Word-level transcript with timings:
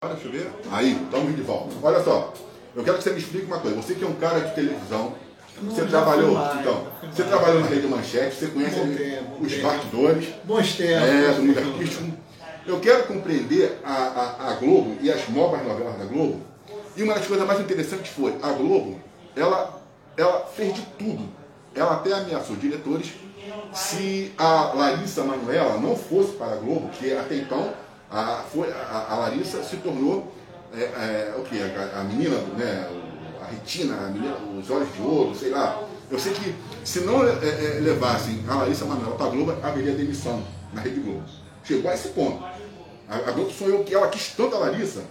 Deixa 0.00 0.28
eu 0.28 0.30
ver. 0.30 0.52
Aí, 0.70 0.92
estamos 0.92 1.34
de 1.34 1.42
volta. 1.42 1.74
Olha 1.82 2.00
só, 2.04 2.32
eu 2.76 2.84
quero 2.84 2.98
que 2.98 3.02
você 3.02 3.10
me 3.10 3.18
explique 3.18 3.46
uma 3.46 3.58
coisa. 3.58 3.74
Você 3.82 3.96
que 3.96 4.04
é 4.04 4.06
um 4.06 4.14
cara 4.14 4.38
de 4.38 4.54
televisão, 4.54 5.12
você 5.60 5.84
trabalhou, 5.86 6.38
então, 6.60 6.86
você 7.12 7.24
trabalhou 7.24 7.62
na 7.62 7.66
Rede 7.66 7.88
Manchete, 7.88 8.36
você 8.36 8.46
conhece 8.46 8.76
tempo, 8.78 9.42
os 9.44 9.52
tempo. 9.52 9.66
bastidores 9.66 10.28
Bons 10.44 10.76
tempos. 10.76 11.02
é, 11.02 11.32
do 11.32 11.42
mundo 11.42 11.58
artístico. 11.58 12.12
Eu 12.64 12.78
quero 12.78 13.08
compreender 13.08 13.80
a, 13.82 13.92
a, 13.92 14.50
a 14.50 14.52
Globo 14.54 14.96
e 15.00 15.10
as 15.10 15.28
novas 15.30 15.66
novelas 15.66 15.98
da 15.98 16.04
Globo. 16.04 16.42
E 16.96 17.02
uma 17.02 17.14
das 17.14 17.26
coisas 17.26 17.44
mais 17.44 17.58
interessantes 17.58 18.12
foi, 18.12 18.36
a 18.40 18.52
Globo, 18.52 19.00
ela, 19.34 19.82
ela 20.16 20.46
fez 20.46 20.74
de 20.74 20.82
tudo. 20.96 21.28
Ela 21.74 21.94
até 21.94 22.12
ameaçou 22.12 22.54
diretores 22.54 23.14
se 23.72 24.32
a 24.38 24.74
Larissa 24.76 25.24
Manoela 25.24 25.76
não 25.80 25.96
fosse 25.96 26.34
para 26.34 26.52
a 26.52 26.56
Globo, 26.56 26.88
que 26.90 27.12
até 27.12 27.34
então 27.34 27.72
a, 28.10 28.44
foi, 28.52 28.70
a, 28.70 29.06
a 29.10 29.16
Larissa 29.16 29.62
se 29.62 29.76
tornou 29.76 30.32
é, 30.74 30.80
é, 30.80 31.34
o 31.36 31.42
que? 31.42 31.58
A, 31.60 32.00
a 32.00 32.04
menina, 32.04 32.36
né, 32.56 32.88
a 33.40 33.50
retina, 33.50 33.94
a 33.94 34.08
menina, 34.08 34.36
os 34.58 34.70
olhos 34.70 34.92
de 34.94 35.00
ouro, 35.00 35.34
sei 35.34 35.50
lá. 35.50 35.82
Eu 36.10 36.18
sei 36.18 36.32
que 36.32 36.54
se 36.84 37.00
não 37.00 37.22
é, 37.22 37.30
é, 37.30 37.80
levassem 37.80 38.42
a 38.48 38.54
Larissa 38.54 38.84
Manoela 38.84 39.16
para 39.16 39.26
a 39.26 39.30
Globo, 39.30 39.54
haveria 39.62 39.92
demissão 39.92 40.42
na 40.72 40.80
Rede 40.80 41.00
Globo. 41.00 41.22
Chegou 41.64 41.90
a 41.90 41.94
esse 41.94 42.08
ponto. 42.08 42.42
A, 43.08 43.16
a 43.16 43.30
Globo 43.32 43.50
sonhou 43.50 43.84
que 43.84 43.94
ela 43.94 44.08
quis 44.08 44.32
tanto 44.32 44.56
a 44.56 44.58
Larissa 44.58 45.02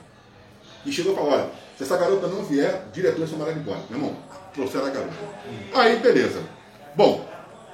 e 0.86 0.91
chegou 0.91 1.14
e 1.14 1.16
falou, 1.16 1.32
olha, 1.32 1.50
se 1.77 1.84
essa 1.84 1.98
garota 1.98 2.27
não 2.27 2.44
vier, 2.44 2.88
diretor 2.94 3.27
chamaram 3.27 3.52
ela 3.52 3.60
embora. 3.60 3.80
Meu 3.90 4.00
irmão, 4.00 4.18
trouxeram 4.54 4.88
a 4.88 4.90
garota. 4.90 5.14
Aí, 5.76 5.98
beleza. 5.98 6.41
Bom, 6.96 7.27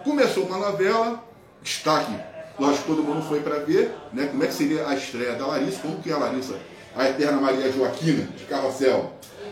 começou 0.04 0.46
uma 0.46 0.58
novela, 0.58 1.24
destaque, 1.62 2.14
lógico 2.60 2.84
que 2.84 2.88
todo 2.90 3.04
mundo 3.04 3.26
foi 3.28 3.40
para 3.42 3.60
ver, 3.60 3.94
né, 4.14 4.28
como 4.28 4.44
é 4.44 4.48
que 4.48 4.54
seria 4.54 4.88
a 4.88 4.96
estreia 4.96 5.34
da 5.34 5.46
Larissa, 5.48 5.80
como 5.82 5.98
que 6.02 6.10
é 6.10 6.14
a 6.14 6.18
Larissa, 6.18 6.54
a 6.96 7.10
eterna 7.10 7.40
Maria 7.42 7.72
Joaquina, 7.72 8.28
de 8.38 8.44
Carrossel. 8.46 9.12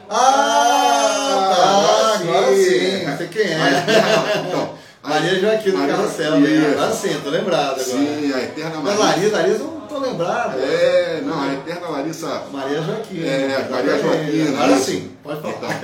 Ah, 0.09 1.53
tá, 1.55 2.19
agora 2.21 2.55
sim. 2.55 3.17
Sei 3.17 3.27
quem 3.27 3.53
A 3.55 3.67
é. 3.69 3.79
eterna- 3.79 4.47
então, 4.47 4.73
a- 5.03 5.09
Maria 5.09 5.39
Joaquim 5.39 5.71
do 5.71 5.77
Maria- 5.77 5.95
Carrossel, 5.95 6.39
né? 6.39 6.71
Agora 6.73 6.91
sim, 6.93 7.19
tô 7.23 7.29
lembrado 7.29 7.63
agora. 7.71 7.83
Sim, 7.83 8.33
a 8.33 8.41
eterna 8.41 8.75
Mas 8.83 8.83
Maria. 8.83 8.99
Larissa, 9.05 9.35
Larissa, 9.37 9.59
eu 9.63 9.67
não 9.71 9.81
tô 9.87 9.97
lembrado. 9.99 10.59
É, 10.59 11.21
não, 11.23 11.41
a 11.41 11.53
eterna 11.53 11.87
Larissa 11.89 12.43
Maria 12.51 12.81
Joaquim. 12.81 13.23
É, 13.23 13.67
Maria 13.69 13.99
Joaquina, 13.99 14.63
Agora 14.63 14.77
sim, 14.79 15.11
pode 15.23 15.41
falar. 15.41 15.79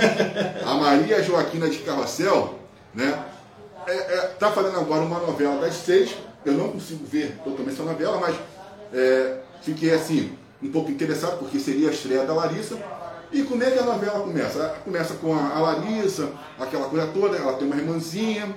Então, 0.57 0.69
a 0.71 0.75
Maria 0.75 1.23
Joaquina 1.23 1.69
de 1.69 1.77
Carrossel, 1.79 2.59
né? 2.93 3.17
É, 3.87 3.93
é, 3.93 4.17
tá 4.37 4.51
fazendo 4.51 4.77
agora 4.79 5.01
uma 5.01 5.19
novela 5.19 5.59
das 5.61 5.73
seis. 5.75 6.11
Eu 6.47 6.53
não 6.53 6.69
consigo 6.69 7.05
ver 7.05 7.37
totalmente 7.43 7.73
essa 7.73 7.83
novela, 7.83 8.19
mas 8.19 8.35
é, 8.93 9.39
fiquei 9.61 9.93
assim, 9.93 10.31
um 10.63 10.71
pouco 10.71 10.89
interessado, 10.89 11.39
porque 11.39 11.59
seria 11.59 11.89
a 11.89 11.91
estreia 11.91 12.25
da 12.25 12.33
Larissa. 12.33 12.77
E 13.31 13.43
como 13.43 13.61
é 13.61 13.69
que 13.69 13.79
a 13.79 13.83
novela 13.83 14.21
começa? 14.21 14.59
Ela 14.59 14.69
Começa 14.79 15.13
com 15.15 15.33
a, 15.33 15.59
Larissa, 15.59 16.31
aquela 16.57 16.87
coisa 16.87 17.07
toda, 17.07 17.35
ela 17.35 17.53
tem 17.57 17.67
uma 17.67 17.75
irmãzinha, 17.75 18.55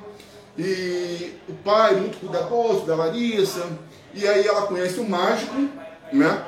e 0.56 1.34
o 1.48 1.54
pai 1.64 1.96
muito 1.96 2.20
cuidadoso 2.20 2.86
da 2.86 2.94
Larissa, 2.94 3.66
e 4.14 4.26
aí 4.26 4.46
ela 4.46 4.62
conhece 4.62 5.00
o 5.00 5.08
mágico, 5.08 5.68
né? 6.12 6.44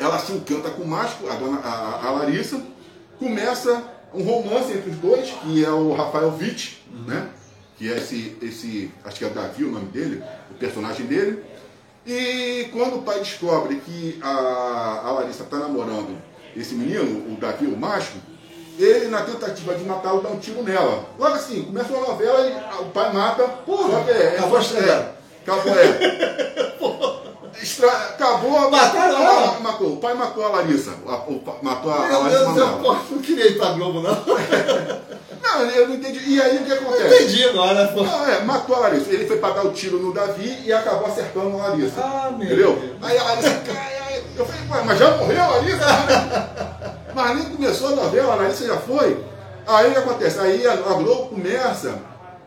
ela 0.00 0.18
se 0.18 0.32
encanta 0.32 0.70
com 0.70 0.82
o 0.82 0.88
mágico, 0.88 1.28
a, 1.28 1.34
dona, 1.34 1.58
a, 1.58 2.06
a 2.06 2.10
Larissa, 2.12 2.62
começa 3.18 3.84
um 4.14 4.22
romance 4.22 4.72
entre 4.72 4.90
os 4.90 4.96
dois, 4.96 5.30
que 5.30 5.62
é 5.62 5.70
o 5.70 5.92
Rafael 5.92 6.34
Witt, 6.38 6.82
né? 7.06 7.28
Que 7.76 7.90
é 7.90 7.96
esse, 7.96 8.36
esse, 8.42 8.90
acho 9.04 9.18
que 9.18 9.24
é 9.24 9.28
Davi 9.28 9.64
o 9.64 9.70
nome 9.70 9.86
dele, 9.86 10.22
o 10.50 10.54
personagem 10.54 11.06
dele. 11.06 11.42
E 12.06 12.68
quando 12.72 12.96
o 12.96 13.02
pai 13.02 13.20
descobre 13.20 13.76
que 13.76 14.18
a, 14.22 15.02
a 15.04 15.12
Larissa 15.12 15.44
está 15.44 15.58
namorando 15.58 16.20
esse 16.56 16.74
menino, 16.74 17.32
o 17.32 17.36
Davi, 17.40 17.66
o 17.66 17.76
mágico, 17.76 18.18
ele, 18.78 19.08
na 19.08 19.22
tentativa 19.22 19.74
de 19.74 19.84
matá-lo, 19.84 20.22
dá 20.22 20.28
um 20.30 20.38
tiro 20.38 20.62
nela. 20.62 21.04
Logo 21.18 21.34
assim, 21.34 21.62
começa 21.64 21.92
uma 21.92 22.08
novela 22.08 22.46
e 22.46 22.82
o 22.82 22.86
pai 22.86 23.12
mata. 23.12 23.44
que 23.64 24.10
é, 24.10 24.28
acabou 24.36 24.56
a 24.56 24.60
é, 24.60 24.62
estrela. 24.62 25.16
Acabou, 25.42 25.74
é. 25.78 26.72
Extra... 27.62 27.88
Acabou, 27.88 28.70
matou, 28.70 29.00
ela. 29.00 29.60
matou. 29.60 29.92
O 29.92 29.96
pai 29.98 30.14
matou 30.14 30.44
a 30.44 30.48
Larissa. 30.48 30.94
A- 31.06 31.16
o 31.28 31.42
matou 31.62 31.92
a, 31.92 31.96
a 31.96 32.08
Meu 32.08 32.20
Larissa 32.22 32.52
Deus 32.54 32.70
pô, 32.80 32.96
não 33.10 33.22
queria 33.22 33.46
ir 33.46 33.58
pra 33.58 33.72
Globo, 33.72 34.00
não. 34.00 34.12
Não, 35.42 35.60
eu 35.62 35.88
não 35.88 35.94
entendi. 35.96 36.20
E 36.34 36.40
aí 36.40 36.58
o 36.58 36.64
que 36.64 36.72
acontece? 36.72 37.14
Entendi 37.24 37.44
agora, 37.48 37.88
pô. 37.88 38.02
Não, 38.04 38.26
é, 38.26 38.40
matou 38.42 38.76
a 38.76 38.80
Larissa. 38.80 39.10
Ele 39.10 39.26
foi 39.26 39.38
para 39.38 39.54
dar 39.54 39.64
o 39.66 39.72
tiro 39.72 39.98
no 39.98 40.12
Davi 40.14 40.62
e 40.64 40.72
acabou 40.72 41.06
acertando 41.06 41.58
a 41.60 41.68
Larissa. 41.68 42.00
Ah, 42.00 42.30
meu 42.30 42.46
Entendeu? 42.46 42.76
Deus. 42.76 42.96
Aí 43.02 43.18
a 43.18 43.22
Larissa 43.24 43.54
cai, 43.66 43.98
aí 44.06 44.22
eu 44.36 44.46
falei, 44.46 44.60
"Ué, 44.70 44.84
mas 44.86 44.98
já 44.98 45.16
morreu 45.16 45.42
a 45.42 45.46
Larissa? 45.48 45.86
mas 47.14 47.36
nem 47.36 47.44
começou 47.56 47.88
a 47.88 47.96
novela, 47.96 48.32
a 48.32 48.36
Larissa 48.36 48.66
já 48.66 48.76
foi. 48.78 49.24
Aí 49.66 49.88
o 49.88 49.92
que 49.92 49.98
acontece? 49.98 50.38
Aí 50.38 50.66
a, 50.66 50.72
a 50.72 50.76
Globo 50.76 51.26
começa 51.30 51.98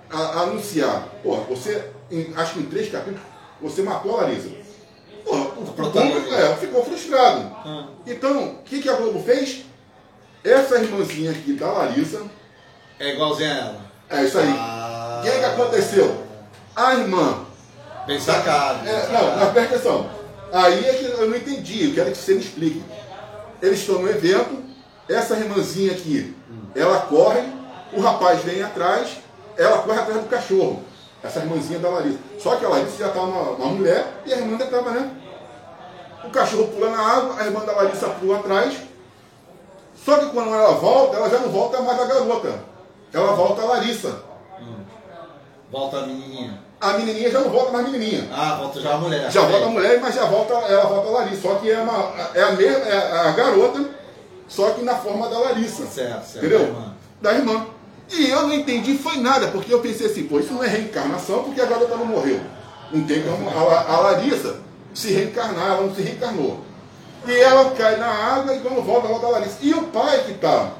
a, 0.09 0.17
a 0.17 0.39
anunciar, 0.44 1.07
pô, 1.23 1.35
você, 1.50 1.84
em- 2.11 2.34
acho 2.35 2.53
que 2.53 2.59
em 2.59 2.66
três 2.66 2.89
capítulos, 2.91 3.22
você 3.61 3.81
matou 3.81 4.17
a 4.17 4.22
Larissa. 4.23 4.50
Pô, 5.23 5.34
o 5.35 5.66
público 5.66 6.34
é, 6.34 6.55
ficou 6.57 6.84
frustrado. 6.85 7.51
Ah. 7.66 7.88
Então, 8.05 8.44
o 8.44 8.55
que, 8.63 8.81
que 8.81 8.89
a 8.89 8.94
Globo 8.94 9.22
fez? 9.23 9.66
Essa 10.44 10.78
irmãzinha 10.78 11.31
aqui 11.31 11.53
da 11.53 11.72
Larissa, 11.72 12.22
É 13.00 13.13
igualzinha 13.13 13.53
a 13.53 13.57
ela. 13.57 13.81
é 14.09 14.23
isso 14.23 14.38
aí. 14.38 14.56
Ah. 14.57 15.19
O 15.19 15.23
que, 15.23 15.45
aconteceu? 15.45 16.23
A 16.75 16.95
irmã 16.95 17.45
Bem 18.06 18.19
sacado. 18.19 18.88
é, 18.88 19.07
não, 19.11 19.38
mas 19.38 19.51
presta 19.51 19.75
atenção. 19.75 20.09
Aí 20.53 20.85
é 20.85 20.94
que 20.94 21.05
eu 21.05 21.29
não 21.29 21.35
entendi, 21.35 21.89
eu 21.89 21.95
quero 21.95 22.11
que 22.11 22.17
você 22.17 22.34
me 22.35 22.39
explique. 22.39 22.84
Eles 23.61 23.79
estão 23.79 24.00
no 24.00 24.09
evento, 24.09 24.63
essa 25.09 25.35
irmãzinha 25.35 25.91
aqui, 25.91 26.35
ela 26.75 27.00
corre, 27.01 27.41
o 27.91 28.00
rapaz 28.00 28.41
vem 28.44 28.61
atrás, 28.61 29.17
ela 29.57 29.79
corre 29.79 30.00
atrás 30.00 30.22
do 30.22 30.29
cachorro. 30.29 30.84
Essa 31.23 31.39
irmãzinha 31.39 31.79
da 31.79 31.89
Larissa. 31.89 32.19
Só 32.39 32.55
que 32.55 32.66
a 32.66 32.69
Larissa 32.69 32.97
já 33.00 33.07
estava 33.07 33.25
uma, 33.25 33.51
uma 33.51 33.67
mulher 33.67 34.05
e 34.25 34.34
a 34.34 34.38
irmã 34.38 34.51
ainda 34.51 34.66
estava, 34.66 34.91
né? 34.91 35.09
O 36.23 36.29
cachorro 36.29 36.67
pula 36.67 36.91
na 36.91 37.01
água, 37.01 37.35
a 37.39 37.45
irmã 37.45 37.66
da 37.66 37.72
Larissa 37.72 38.09
pula 38.09 38.38
atrás. 38.38 38.75
Só 40.05 40.17
que 40.19 40.28
quando 40.28 40.53
ela 40.53 40.73
volta, 40.73 41.17
ela 41.17 41.29
já 41.29 41.39
não 41.39 41.50
volta 41.50 41.81
mais 41.81 42.00
a 42.00 42.05
garota. 42.05 42.74
Ela 43.15 43.31
volta 43.31 43.61
a 43.61 43.65
Larissa. 43.65 44.13
Volta 45.71 45.99
a 45.99 46.05
menininha. 46.05 46.59
A 46.81 46.97
menininha 46.97 47.31
já 47.31 47.39
não 47.39 47.49
volta 47.49 47.71
mais 47.71 47.89
menininha. 47.89 48.27
Ah, 48.29 48.57
volta 48.59 48.81
já 48.81 48.93
a 48.93 48.97
mulher. 48.97 49.31
Já 49.31 49.41
volta 49.41 49.65
a 49.65 49.69
mulher, 49.69 50.01
mas 50.01 50.15
já 50.15 50.25
volta, 50.25 50.53
ela 50.53 50.85
volta 50.85 51.07
a 51.07 51.11
Larissa. 51.11 51.41
Só 51.41 51.55
que 51.55 51.71
é, 51.71 51.79
uma, 51.79 52.11
é 52.33 52.43
a 52.43 52.51
mesma, 52.51 52.77
é 52.79 53.19
a 53.19 53.31
garota, 53.31 53.85
só 54.49 54.71
que 54.71 54.83
na 54.83 54.95
forma 54.95 55.29
da 55.29 55.39
Larissa. 55.39 55.85
Certo, 55.85 56.25
certo. 56.25 56.45
Entendeu? 56.45 56.59
da 56.59 56.65
irmã. 56.65 56.93
Da 57.21 57.33
irmã. 57.33 57.67
E 58.11 58.29
eu 58.29 58.43
não 58.43 58.53
entendi, 58.53 58.97
foi 58.97 59.17
nada, 59.17 59.47
porque 59.47 59.73
eu 59.73 59.79
pensei 59.79 60.07
assim, 60.07 60.23
pô, 60.23 60.37
isso 60.39 60.53
não 60.53 60.63
é 60.63 60.67
reencarnação, 60.67 61.43
porque 61.43 61.61
a 61.61 61.65
garota 61.65 61.95
não 61.95 62.05
morreu. 62.05 62.41
Não 62.91 63.05
tem 63.05 63.23
como. 63.23 63.49
A, 63.49 63.93
a 63.93 63.99
Larissa 64.01 64.57
se 64.93 65.13
reencarnar, 65.13 65.67
ela 65.67 65.81
não 65.81 65.95
se 65.95 66.01
reencarnou. 66.01 66.59
E 67.25 67.31
ela 67.31 67.71
cai 67.71 67.95
na 67.95 68.07
água 68.07 68.53
e 68.53 68.59
quando 68.59 68.83
volta, 68.83 69.07
volta 69.07 69.25
a 69.25 69.29
Larissa. 69.29 69.57
E 69.61 69.73
o 69.73 69.83
pai 69.83 70.21
que 70.25 70.33
tá, 70.33 70.71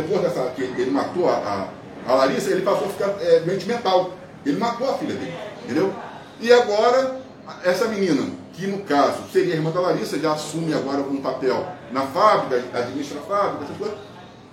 depois 0.00 0.20
dessa, 0.22 0.42
que 0.54 0.62
ele 0.62 0.90
matou 0.90 1.28
a, 1.28 1.68
a, 2.06 2.12
a 2.12 2.14
Larissa, 2.14 2.50
ele 2.50 2.62
passou 2.62 2.86
a 2.86 2.90
ficar 2.90 3.14
é, 3.20 3.40
doente 3.40 3.66
mental. 3.66 4.12
Ele 4.44 4.58
matou 4.58 4.88
a 4.88 4.94
filha 4.98 5.14
dele, 5.14 5.34
entendeu? 5.64 5.92
E 6.40 6.52
agora, 6.52 7.20
essa 7.64 7.86
menina, 7.86 8.28
que 8.52 8.66
no 8.66 8.78
caso 8.84 9.18
seria 9.32 9.54
a 9.54 9.56
irmã 9.56 9.70
da 9.70 9.80
Larissa, 9.80 10.18
já 10.18 10.32
assume 10.32 10.72
agora 10.72 10.98
um 11.02 11.16
papel 11.20 11.66
na 11.90 12.02
fábrica, 12.02 12.62
administra 12.78 13.18
a 13.20 13.22
fábrica, 13.22 13.64
essas 13.64 13.76
coisas. 13.76 13.96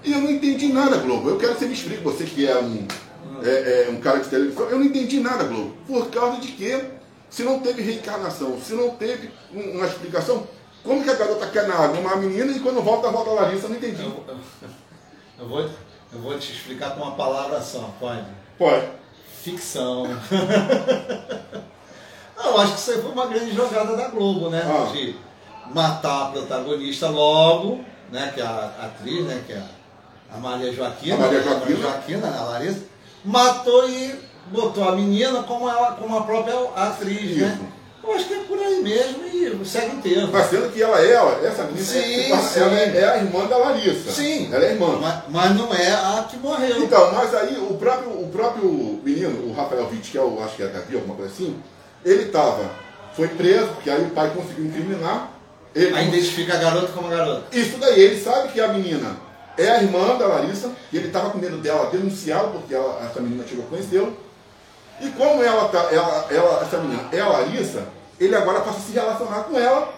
E 0.03 0.11
eu 0.13 0.19
não 0.19 0.31
entendi 0.31 0.71
nada, 0.73 0.97
Globo. 0.97 1.29
Eu 1.29 1.37
quero 1.37 1.53
que 1.53 1.59
você 1.59 1.65
me 1.65 1.73
explique, 1.73 2.03
você 2.03 2.23
que 2.25 2.47
é 2.47 2.57
um, 2.57 2.85
é, 3.43 3.49
é, 3.49 3.89
um 3.91 3.97
cara 4.01 4.19
de 4.19 4.29
televisão, 4.29 4.67
eu 4.69 4.77
não 4.79 4.85
entendi 4.85 5.19
nada, 5.19 5.43
Globo. 5.43 5.75
Por 5.87 6.07
causa 6.09 6.41
de 6.41 6.47
que, 6.53 6.83
se 7.29 7.43
não 7.43 7.59
teve 7.59 7.81
reencarnação, 7.81 8.57
se 8.59 8.73
não 8.73 8.89
teve 8.91 9.29
um- 9.53 9.77
uma 9.77 9.85
explicação, 9.85 10.47
como 10.83 11.03
que 11.03 11.09
a 11.09 11.13
garota 11.15 11.47
quer 11.47 11.67
na 11.67 11.75
água 11.75 11.99
uma 11.99 12.15
menina 12.17 12.51
e 12.51 12.59
quando 12.59 12.81
volta, 12.81 13.09
volta 13.09 13.29
a 13.29 13.33
Larissa? 13.33 13.65
Eu 13.65 13.69
não 13.69 13.77
entendi. 13.77 14.03
Eu, 15.37 15.47
vou, 15.47 15.61
eu 15.61 16.19
vou 16.19 16.37
te 16.37 16.51
explicar 16.51 16.91
com 16.91 17.01
uma 17.01 17.15
palavra 17.15 17.61
só, 17.61 17.89
pode? 17.99 18.25
Pode. 18.57 18.87
Ficção. 19.41 20.03
Não, 22.37 22.45
eu 22.45 22.57
acho 22.59 22.73
que 22.73 22.79
isso 22.79 22.91
aí 22.91 23.01
foi 23.01 23.11
uma 23.11 23.27
grande 23.27 23.53
jogada 23.53 23.97
da 23.97 24.07
Globo, 24.09 24.49
né? 24.49 24.63
Ah. 24.63 24.91
De 24.91 25.15
matar 25.73 26.23
a 26.23 26.31
protagonista 26.31 27.09
logo, 27.09 27.83
né? 28.11 28.31
Que 28.33 28.41
é 28.41 28.45
a 28.45 28.65
atriz, 28.83 29.25
né? 29.25 29.43
Que 29.45 29.53
é 29.53 29.63
a 30.31 30.37
Maria 30.37 30.71
Joaquina. 30.71 31.15
A 31.15 31.19
Maria 31.19 31.39
né? 31.39 31.43
Joaquina. 31.43 31.79
Joaquina, 31.79 32.27
né? 32.27 32.37
a 32.37 32.43
Larissa. 32.43 32.85
Matou 33.25 33.89
e 33.89 34.19
botou 34.47 34.87
a 34.87 34.91
menina 34.93 35.43
como, 35.43 35.67
ela, 35.69 35.93
como 35.93 36.17
a 36.17 36.23
própria 36.23 36.55
atriz, 36.75 37.37
né? 37.37 37.59
Isso. 37.59 37.73
Eu 38.03 38.13
acho 38.13 38.27
que 38.27 38.33
é 38.33 38.42
mesmo 38.83 39.23
e 39.25 39.65
segue 39.65 39.95
inteiro. 39.95 40.29
Mas 40.31 40.49
sendo 40.49 40.71
que 40.71 40.81
ela 40.81 40.99
é, 41.01 41.11
ela, 41.11 41.45
essa 41.47 41.63
menina, 41.63 41.83
Sim, 41.85 42.01
sim. 42.03 42.59
ela 42.59 42.79
é, 42.79 42.97
é 42.97 43.05
a 43.05 43.17
irmã 43.17 43.45
da 43.45 43.57
Larissa. 43.57 44.11
Sim. 44.11 44.49
Ela 44.53 44.65
é 44.65 44.71
irmã. 44.71 44.97
Mas, 45.01 45.15
mas 45.29 45.55
não 45.55 45.73
é 45.73 45.87
a 45.93 46.25
que 46.29 46.37
morreu. 46.37 46.83
Então, 46.83 47.11
mas 47.13 47.33
aí 47.33 47.57
o 47.57 47.73
próprio, 47.75 48.09
o 48.11 48.29
próprio 48.31 48.69
menino, 49.03 49.49
o 49.49 49.53
Rafael 49.53 49.87
Witt, 49.91 50.11
que 50.11 50.17
é 50.17 50.21
o, 50.21 50.43
acho 50.43 50.55
que 50.55 50.63
é 50.63 50.67
Davi, 50.67 50.95
alguma 50.95 51.15
coisa 51.15 51.31
assim, 51.31 51.57
ele 52.05 52.23
estava, 52.23 52.69
foi 53.15 53.27
preso, 53.29 53.67
porque 53.67 53.89
aí 53.89 54.03
o 54.03 54.09
pai 54.11 54.31
conseguiu 54.35 54.65
incriminar, 54.65 55.29
Ele- 55.75 55.95
Aí 55.95 56.07
identifica 56.07 56.53
a 56.53 56.57
garota 56.57 56.91
como 56.93 57.07
a 57.07 57.09
garota. 57.15 57.43
Isso 57.51 57.77
daí, 57.79 57.99
ele 57.99 58.21
sabe 58.23 58.49
que 58.49 58.61
a 58.61 58.67
menina 58.67 59.17
é 59.57 59.69
a 59.71 59.81
irmã 59.81 60.15
da 60.19 60.27
Larissa, 60.27 60.69
e 60.91 60.97
ele 60.97 61.07
estava 61.07 61.31
com 61.31 61.39
medo 61.39 61.57
dela 61.57 61.89
denunciá-la, 61.89 62.49
porque 62.49 62.75
ela- 62.75 62.99
essa 63.09 63.19
menina 63.19 63.43
chegou 63.47 63.65
a 63.65 63.67
conhecê-lo. 63.69 64.15
E 65.01 65.09
como 65.09 65.41
ela, 65.43 65.67
tá, 65.69 65.87
ela, 65.91 66.27
ela, 66.29 66.61
essa 66.61 66.77
menina 66.77 67.03
é 67.11 67.19
a 67.19 67.27
Larissa, 67.27 67.85
ele 68.25 68.35
agora 68.35 68.61
passa 68.61 68.77
a 68.77 68.81
se 68.81 68.91
relacionar 68.91 69.43
com 69.43 69.57
ela, 69.59 69.93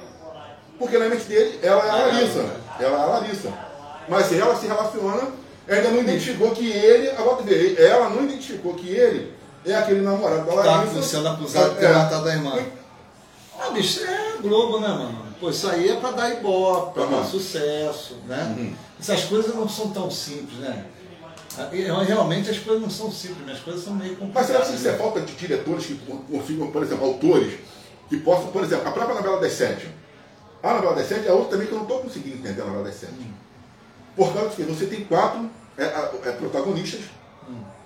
porque 0.80 0.98
na 0.98 1.07
mente 1.10 1.25
dele 1.25 1.60
ela 1.62 1.86
é 1.86 1.89
a 1.89 1.95
Larissa. 2.07 2.45
Ela 2.80 2.98
é 2.98 3.01
a 3.01 3.06
Larissa. 3.06 3.54
Mas 4.07 4.31
ela 4.33 4.56
se 4.56 4.68
relaciona, 4.68 5.27
ainda 5.68 5.89
não 5.89 6.00
identificou 6.01 6.51
que 6.51 6.69
ele, 6.72 7.10
agora 7.12 7.42
vê, 7.44 7.75
ela 7.81 8.10
não 8.10 8.24
identificou 8.24 8.74
que 8.75 8.89
ele 8.89 9.33
é 9.66 9.74
aquele 9.75 10.01
namorado 10.01 10.45
da 10.45 10.51
Tá 10.63 10.75
Larissa. 10.77 11.01
sendo 11.01 11.27
acusado 11.27 11.72
de 11.72 11.80
ter 11.80 11.86
É. 11.86 11.94
matado 11.94 12.30
a 12.30 12.33
irmã. 12.33 12.60
Ah, 13.60 13.69
bicho, 13.72 14.04
é 14.04 14.38
Globo, 14.42 14.80
né, 14.80 14.88
mano? 14.89 15.25
Pô, 15.39 15.50
isso 15.50 15.68
aí 15.69 15.89
é 15.89 15.95
pra 15.95 16.12
dar 16.12 16.30
ibope, 16.31 16.94
pra 16.94 17.06
dar 17.06 17.24
sucesso, 17.25 18.18
né? 18.27 18.56
Uhum. 18.57 18.74
Essas 19.00 19.24
coisas 19.25 19.56
não 19.56 19.68
são 19.68 19.89
tão 19.89 20.10
simples, 20.12 20.60
né? 20.60 20.86
Realmente 21.72 22.50
as 22.50 22.60
coisas 22.60 22.81
não 22.81 22.89
são 22.89 23.10
simples, 23.12 23.39
mas 23.45 23.56
as 23.57 23.63
coisas 23.63 23.83
são 23.83 23.94
meio 23.94 24.12
Mas 24.12 24.19
complicadas. 24.19 24.48
será 24.48 24.60
que 24.66 24.74
isso 24.75 24.88
é 24.88 24.92
né? 24.92 24.98
falta 24.98 25.22
de 25.22 25.33
diretores 25.33 25.86
que 25.86 25.95
consigam, 26.30 26.68
por 26.69 26.83
exemplo, 26.83 27.06
autores 27.06 27.54
que 28.10 28.18
possam, 28.18 28.48
por 28.48 28.63
exemplo, 28.63 28.88
a 28.88 28.92
própria 28.92 29.16
novela 29.16 29.40
das 29.40 29.54
sete. 29.54 29.90
A 30.62 30.74
novela 30.74 30.96
das 30.96 31.07
sete 31.07 31.28
é 31.28 31.31
outra 31.31 31.52
também 31.52 31.68
que 31.68 31.74
eu 31.74 31.78
não 31.78 31.86
estou 31.86 32.00
conseguindo 32.00 32.38
entender 32.38 32.62
a 32.62 32.66
novela 32.66 32.86
das 32.86 32.96
sete. 32.96 33.13
Por 34.16 34.34
causa 34.34 34.50
de 34.50 34.56
que 34.56 34.63
você 34.63 34.86
tem 34.86 35.04
quatro 35.06 35.50
é, 35.78 35.84
é, 35.84 36.31
protagonistas 36.31 37.02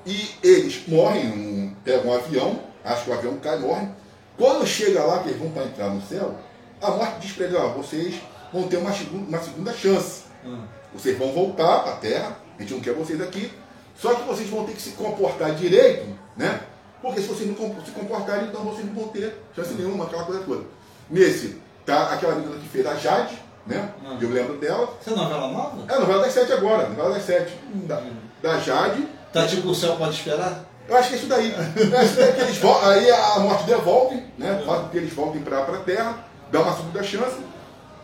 e 0.06 0.32
eles 0.42 0.88
morrem, 0.88 1.28
um, 1.28 1.76
pegam 1.84 2.12
um 2.12 2.14
avião, 2.14 2.60
acho 2.84 3.04
que 3.04 3.10
o 3.12 3.14
avião 3.14 3.38
cai 3.38 3.58
e 3.58 3.62
morrem. 3.62 3.94
Quando 4.38 4.66
chega 4.66 5.04
lá, 5.04 5.20
que 5.20 5.30
eles 5.30 5.40
vão 5.40 5.52
para 5.52 5.66
entrar 5.66 5.90
no 5.90 6.02
céu, 6.02 6.36
a 6.82 6.92
morte 6.92 7.20
diz 7.20 7.32
para 7.34 7.46
eles, 7.46 7.58
ó, 7.58 7.70
vocês 7.70 8.16
vão 8.54 8.68
ter 8.68 8.78
uma 8.78 8.94
segunda, 8.94 9.28
uma 9.28 9.40
segunda 9.40 9.74
chance. 9.74 10.24
Hum. 10.46 10.64
Vocês 10.94 11.18
vão 11.18 11.32
voltar 11.34 11.84
para 11.84 11.94
a 11.94 11.98
Terra, 11.98 12.38
a 12.58 12.62
gente 12.62 12.74
não 12.74 12.80
quer 12.80 12.94
vocês 12.94 13.22
aqui, 13.22 13.52
só 13.96 14.16
que 14.16 14.24
vocês 14.24 14.50
vão 14.50 14.66
ter 14.66 14.74
que 14.74 14.82
se 14.82 14.92
comportar 14.92 15.54
direito, 15.56 16.08
né? 16.38 16.62
Porque 17.02 17.22
se 17.22 17.28
vocês 17.28 17.48
não 17.48 17.56
se 17.84 17.92
comportarem, 17.92 18.48
então 18.48 18.62
vocês 18.64 18.86
não 18.86 18.94
vão 18.94 19.08
ter 19.10 19.36
chance 19.56 19.74
nenhuma, 19.74 20.06
aquela 20.06 20.24
coisa 20.24 20.44
toda. 20.44 20.64
Nesse, 21.10 21.62
tá 21.86 22.14
aquela 22.14 22.36
menina 22.36 22.56
que 22.58 22.68
fez 22.68 22.86
a 22.86 22.96
Jade, 22.96 23.40
né? 23.66 23.90
Ah. 24.06 24.18
Eu 24.20 24.30
lembro 24.30 24.58
dela. 24.58 24.90
Isso 25.00 25.10
é 25.10 25.16
novela 25.16 25.48
nova? 25.48 25.94
É 25.94 26.00
novela 26.00 26.24
das 26.24 26.34
sete 26.34 26.52
agora, 26.52 26.90
novela 26.90 27.14
das 27.14 27.24
sete. 27.24 27.54
Da, 27.86 28.02
da 28.42 28.60
Jade. 28.60 29.08
Tá 29.32 29.48
tipo 29.48 29.70
o 29.70 29.76
céu 29.76 29.96
pode 29.96 30.16
esperar? 30.16 30.66
Eu 30.88 30.98
acho 30.98 31.10
que 31.10 31.16
é 31.16 31.18
isso 31.18 31.28
daí. 31.28 31.54
É 31.94 32.06
isso 32.06 32.16
daí 32.16 32.34
que 32.34 32.42
eles 32.42 32.60
aí 32.64 33.12
a 33.12 33.40
morte 33.40 33.64
devolve, 33.64 34.24
né? 34.38 34.62
Faz 34.66 34.82
com 34.82 34.90
que 34.90 34.98
eles 34.98 35.14
voltem 35.14 35.42
para 35.42 35.60
a 35.60 35.78
Terra, 35.78 36.26
dá 36.52 36.62
uma 36.62 36.76
segunda 36.76 37.04
chance. 37.04 37.38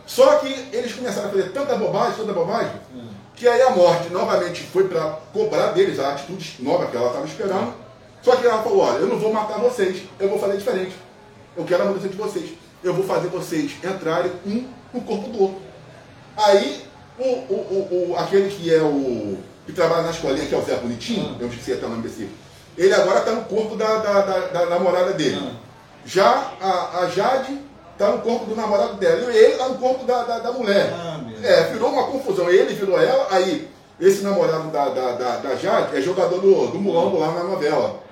Só 0.06 0.36
que 0.36 0.68
eles 0.72 0.92
começaram 0.94 1.28
a 1.28 1.30
fazer 1.30 1.50
tanta 1.50 1.74
bobagem, 1.74 2.16
tanta 2.16 2.32
bobagem, 2.32 2.72
que 3.34 3.48
aí 3.48 3.60
a 3.60 3.70
morte 3.70 4.08
novamente 4.10 4.62
foi 4.62 4.86
para 4.86 5.18
cobrar 5.32 5.72
deles 5.72 5.98
a 5.98 6.12
atitude 6.12 6.56
nova 6.60 6.86
que 6.86 6.96
ela 6.96 7.08
estava 7.08 7.26
esperando. 7.26 7.74
Só 8.26 8.34
que 8.34 8.44
ela 8.44 8.60
falou, 8.60 8.80
olha, 8.80 8.96
eu 8.98 9.06
não 9.06 9.20
vou 9.20 9.32
matar 9.32 9.56
vocês, 9.60 10.02
eu 10.18 10.28
vou 10.28 10.36
fazer 10.36 10.56
diferente. 10.56 10.96
Eu 11.56 11.64
quero 11.64 11.84
a 11.84 11.86
mudança 11.86 12.08
de 12.08 12.16
vocês. 12.16 12.50
Eu 12.82 12.92
vou 12.92 13.04
fazer 13.06 13.28
vocês 13.28 13.70
entrarem 13.84 14.32
um 14.44 14.66
no 14.92 15.00
corpo 15.02 15.28
do 15.28 15.42
outro. 15.42 15.58
Aí, 16.36 16.82
o, 17.20 17.22
o, 17.22 17.28
o, 17.30 18.10
o- 18.12 18.16
aquele 18.18 18.48
que 18.50 18.74
é 18.74 18.82
o. 18.82 19.38
que 19.64 19.72
trabalha 19.72 20.02
na 20.02 20.10
escolinha, 20.10 20.44
que 20.44 20.52
é 20.52 20.58
o 20.58 20.62
Zé 20.64 20.74
Bonitinho, 20.74 21.36
Ah. 21.36 21.36
eu 21.40 21.46
esqueci 21.46 21.72
até 21.74 21.86
o 21.86 21.88
nome 21.88 22.02
desse. 22.02 22.28
Ele 22.76 22.92
agora 22.92 23.20
está 23.20 23.30
no 23.30 23.44
corpo 23.44 23.76
da, 23.76 23.96
da, 23.98 24.20
da, 24.22 24.38
da 24.48 24.66
namorada 24.66 25.12
dele. 25.12 25.38
Ah. 25.40 25.52
Já 26.04 26.52
a, 26.60 26.98
a 27.02 27.08
Jade 27.08 27.56
está 27.92 28.10
no 28.10 28.18
corpo 28.22 28.46
do 28.46 28.56
namorado 28.56 28.94
dela. 28.94 29.32
E 29.32 29.36
ele 29.36 29.52
está 29.52 29.68
no 29.68 29.76
corpo 29.78 30.04
da, 30.04 30.24
da, 30.24 30.38
da 30.40 30.50
mulher. 30.52 30.92
Ah, 30.92 31.20
é, 31.44 31.62
virou 31.72 31.90
uma 31.90 32.08
confusão. 32.08 32.50
Ele 32.50 32.74
virou 32.74 33.00
ela, 33.00 33.28
aí 33.30 33.68
esse 34.00 34.24
namorado 34.24 34.68
da, 34.72 34.88
da, 34.88 35.12
da, 35.12 35.36
da 35.36 35.54
Jade 35.54 35.96
é 35.96 36.00
jogador 36.00 36.40
do, 36.40 36.66
do 36.72 36.78
Mulambo 36.80 37.20
lá 37.20 37.30
na 37.32 37.44
novela. 37.44 38.04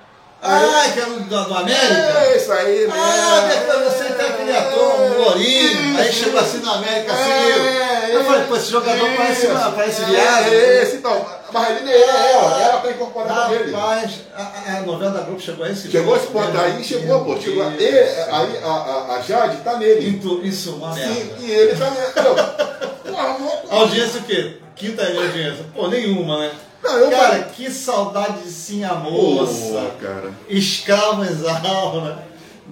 Ah, 0.47 0.89
que 0.93 0.99
é 0.99 1.05
do, 1.05 1.19
do 1.21 1.53
América? 1.55 2.19
É 2.19 2.37
isso 2.37 2.51
aí, 2.51 2.87
né? 2.87 2.93
Ah, 2.95 3.47
depois 3.49 3.93
você 3.93 4.03
tem 4.13 4.25
aquele 4.27 4.55
ator, 4.55 5.01
um 5.01 5.17
lourinho, 5.23 5.97
aí 5.99 6.11
chegou 6.13 6.39
assim 6.39 6.57
no 6.59 6.71
América, 6.71 7.13
assim, 7.13 7.29
É, 7.31 8.05
eu, 8.11 8.19
eu 8.19 8.25
falei, 8.25 8.43
pô, 8.47 8.55
esse 8.55 8.71
jogador 8.71 9.09
parece, 9.17 9.47
isso. 9.47 9.71
parece 9.75 10.03
É, 10.03 10.05
viado. 10.05 10.53
esse, 10.53 10.95
então. 10.97 11.25
Mas 11.51 11.81
ele 11.81 11.91
é 11.91 12.31
ela, 12.33 12.61
ela 12.61 12.77
está 12.77 12.91
incorporada 12.91 13.47
nele. 13.49 13.71
Rapaz, 13.71 14.11
a, 14.35 14.77
a- 14.77 14.81
novela 14.81 15.11
da 15.11 15.21
Globo 15.21 15.39
chegou 15.39 15.65
a 15.65 15.69
esse 15.69 15.89
Chegou 15.89 16.15
esse 16.15 16.27
ponto, 16.27 16.57
aí 16.57 16.83
chegou, 16.83 17.23
pô, 17.23 17.39
chegou 17.39 17.63
a, 17.63 17.67
e, 17.71 17.87
aí 17.87 18.59
a, 18.63 19.15
a, 19.15 19.21
Jade 19.25 19.57
tá 19.57 19.77
nele. 19.77 20.17
Isso, 20.19 20.41
isso, 20.43 20.75
uma 20.75 20.93
Sim, 20.93 21.31
e 21.39 21.51
ele 21.51 21.75
tá 21.75 21.89
nele. 21.89 22.11
Não, 22.15 23.15
Porra. 23.15 23.79
Audiência 23.81 24.19
o 24.19 24.23
quê? 24.23 24.57
Quinta 24.75 25.03
audiência? 25.03 25.65
Pô, 25.73 25.87
nenhuma, 25.87 26.39
né? 26.39 26.51
Não, 26.85 26.97
eu 26.99 27.09
cara, 27.11 27.27
falei- 27.29 27.43
que 27.55 27.71
saudade 27.71 28.43
de 28.43 28.51
sim 28.51 28.83
a 28.83 28.93
moça, 28.95 29.91
cara. 30.01 30.31
escrava 30.47 31.25
exaura, 31.25 32.23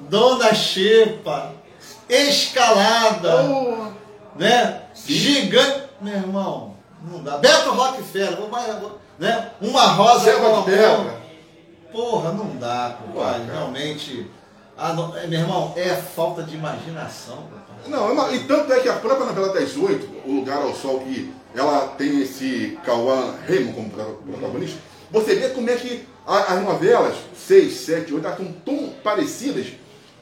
dona 0.10 0.54
Xepa, 0.54 1.52
escalada, 2.08 3.44
Pô. 3.44 3.88
né? 4.36 4.82
Gigante. 5.06 5.84
Meu 6.02 6.14
irmão, 6.16 6.76
não 7.10 7.24
dá. 7.24 7.38
Beto 7.38 7.72
Rockefeller, 7.72 8.36
vou 8.38 8.50
mais, 8.50 8.68
né? 9.18 9.50
Uma 9.62 9.86
rosa 9.88 10.26
Selva 10.26 10.50
com 10.58 10.64
pedra. 10.64 11.22
Porra, 11.92 12.32
não 12.32 12.56
dá, 12.58 12.96
compadre. 13.02 13.42
cara. 13.46 13.54
Realmente. 13.60 14.30
Ah, 14.78 14.92
não, 14.94 15.16
é, 15.16 15.28
meu 15.28 15.40
irmão, 15.40 15.72
é 15.76 15.90
falta 15.90 16.42
de 16.44 16.56
imaginação, 16.56 17.36
compadre. 17.38 17.64
Não, 17.88 18.16
não, 18.16 18.34
e 18.34 18.40
tanto 18.46 18.74
é 18.74 18.80
que 18.80 18.90
a 18.90 18.94
própria 18.94 19.26
novela 19.28 19.54
das 19.54 19.76
oito, 19.78 20.10
O 20.26 20.36
Lugar 20.38 20.62
ao 20.62 20.74
Sol, 20.74 21.00
que 21.02 21.32
ela 21.56 21.88
tem 21.98 22.22
esse 22.22 22.78
Cauã 22.86 23.36
Raymond 23.48 23.74
como 23.74 23.90
pro- 23.90 24.20
protagonista, 24.26 24.80
você 25.12 25.36
vê 25.36 25.50
como 25.50 25.70
é 25.70 25.76
que 25.76 26.08
as 26.26 26.62
novelas, 26.64 27.16
seis, 27.36 27.74
sete, 27.82 28.14
oito, 28.14 28.26
elas 28.26 28.40
estão 28.40 28.54
tão 28.66 28.90
parecidas 29.04 29.68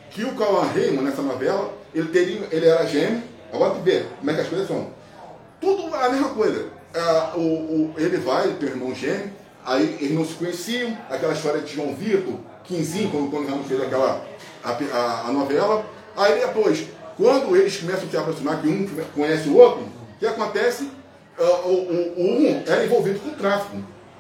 que 0.10 0.24
o 0.26 0.36
Cauã 0.36 0.64
Raymond, 0.66 1.04
nessa 1.04 1.22
novela, 1.22 1.74
ele, 1.94 2.10
teria, 2.10 2.42
ele 2.52 2.66
era 2.68 2.86
gêmeo, 2.86 3.22
agora 3.54 3.76
tu 3.76 3.82
vê 3.82 4.04
como 4.20 4.30
é 4.32 4.34
que 4.34 4.42
as 4.42 4.48
coisas 4.48 4.68
são. 4.68 4.88
Tudo 5.62 5.94
a 5.96 6.10
mesma 6.10 6.30
coisa. 6.30 6.70
Ah, 6.94 7.34
o, 7.36 7.40
o- 7.40 7.94
ele 7.98 8.18
vai, 8.18 8.46
ele 8.46 8.56
tem 8.56 8.68
um 8.70 8.72
irmão 8.72 8.96
gêmeo, 8.96 9.32
aí 9.66 9.98
eles 10.02 10.12
não 10.14 10.26
se 10.26 10.34
conheciam, 10.34 10.98
aquela 11.10 11.34
história 11.34 11.62
de 11.62 11.74
João 11.74 11.96
Vitor, 11.96 12.34
Quinzinho, 12.66 13.10
quando 13.12 13.28
o 13.28 13.32
Tony 13.32 13.48
Ramos 13.48 13.68
fez 13.68 13.82
aquela 13.82 14.26
a, 14.64 14.70
a- 14.72 15.22
a 15.28 15.32
novela. 15.32 15.86
Aí 16.18 16.40
depois, 16.40 16.86
quando 17.16 17.56
eles 17.56 17.78
começam 17.78 18.06
a 18.08 18.10
se 18.10 18.18
aproximar, 18.18 18.62
que 18.62 18.68
um 18.68 18.86
conhece 19.16 19.48
o 19.48 19.56
outro, 19.58 19.84
o 19.84 20.20
que 20.20 20.26
acontece? 20.26 20.90
Ah, 21.42 21.62
o, 21.66 21.70
o- 21.72 22.14
o 22.18 22.24
um 22.24 22.64
era 22.68 22.86
envolvido 22.86 23.20
com 23.20 23.32
tráfico. 23.32 23.78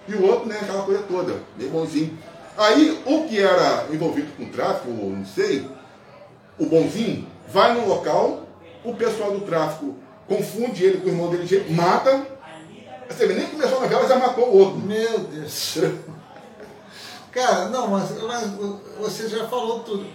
E 0.07 0.15
o 0.15 0.25
outro, 0.25 0.47
né, 0.49 0.57
aquela 0.61 0.83
coisa 0.83 1.03
toda, 1.03 1.35
meio 1.57 1.69
bonzinho. 1.69 2.17
Aí 2.57 3.01
o 3.05 3.27
que 3.27 3.39
era 3.39 3.85
envolvido 3.91 4.27
com 4.35 4.45
tráfico, 4.49 4.89
não 4.89 5.25
sei, 5.25 5.67
o 6.59 6.65
bonzinho, 6.65 7.27
vai 7.47 7.73
no 7.73 7.87
local, 7.87 8.45
o 8.83 8.93
pessoal 8.95 9.31
do 9.31 9.45
tráfico 9.45 9.95
confunde 10.27 10.83
ele 10.83 10.97
com 10.99 11.05
o 11.05 11.09
irmão 11.09 11.29
dele, 11.29 11.65
mata. 11.73 12.25
Você 13.09 13.27
vê, 13.27 13.33
nem 13.35 13.47
começou 13.47 13.77
a 13.77 13.81
novela, 13.81 14.07
já 14.07 14.15
matou 14.17 14.47
o 14.49 14.57
outro. 14.57 14.79
Meu 14.79 15.19
Deus. 15.19 15.77
Cara, 17.31 17.69
não, 17.69 17.87
mas, 17.87 18.09
mas 18.21 18.49
você 18.99 19.29
já 19.29 19.47
falou 19.47 19.79
tudo. 19.79 20.05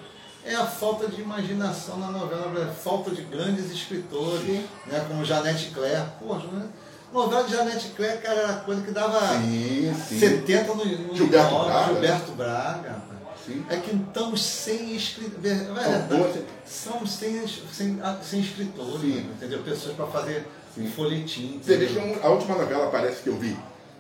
É 0.45 0.55
a 0.55 0.65
falta 0.67 1.09
de 1.09 1.21
imaginação 1.21 1.99
na 1.99 2.09
novela, 2.09 2.43
brasileira, 2.43 2.73
falta 2.73 3.11
de 3.11 3.23
grandes 3.23 3.71
escritores, 3.71 4.43
Sim. 4.47 4.65
né, 4.87 5.05
como 5.09 5.25
Janete 5.25 5.71
Claire. 5.75 6.05
Pô, 6.21 6.35
né? 6.37 6.67
Novela 7.13 7.45
de 7.45 7.53
Janete 7.55 7.89
cara, 8.23 8.41
era 8.41 8.53
coisa 8.61 8.83
que 8.83 8.91
dava 8.91 9.21
Sim, 9.39 9.95
sim. 10.09 10.19
70 10.19 10.75
no, 10.75 10.85
no 10.85 11.15
Gilberto 11.17 11.51
nove, 11.55 11.67
Braga. 11.71 11.87
Gilberto 11.93 12.33
Braga. 12.33 12.89
rapaz. 12.89 13.17
Sim. 13.47 13.65
É 13.71 13.77
que 13.77 13.95
estamos 13.95 14.43
sem 14.43 14.97
escritores. 14.97 15.69
boa, 16.09 16.33
sim. 16.33 16.45
Somos 16.67 17.11
sem, 17.13 17.47
sem, 17.47 17.99
sem 18.23 18.41
escritores, 18.41 19.01
Sim. 19.01 19.19
entendeu? 19.37 19.63
Pessoas 19.63 19.95
para 19.95 20.07
fazer 20.07 20.47
Sim. 20.75 20.89
folhetim. 20.89 21.61
Você 21.63 21.77
um- 22.01 22.19
a 22.27 22.29
última 22.31 22.57
novela, 22.57 22.91
parece 22.91 23.23
que 23.23 23.29
eu 23.29 23.37
vi, 23.37 23.57